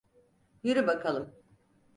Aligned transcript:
Yürü 0.63 0.87
bakalım. 0.87 1.33